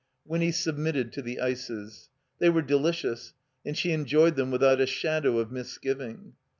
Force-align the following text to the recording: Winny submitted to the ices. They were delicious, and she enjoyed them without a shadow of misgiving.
Winny 0.25 0.51
submitted 0.51 1.13
to 1.13 1.21
the 1.21 1.39
ices. 1.39 2.09
They 2.39 2.49
were 2.49 2.63
delicious, 2.63 3.33
and 3.63 3.77
she 3.77 3.91
enjoyed 3.91 4.35
them 4.35 4.49
without 4.49 4.81
a 4.81 4.87
shadow 4.87 5.37
of 5.37 5.51
misgiving. 5.51 6.33